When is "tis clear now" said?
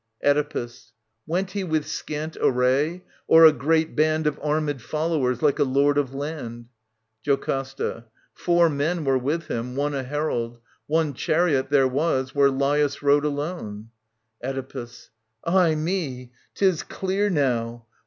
16.55-17.85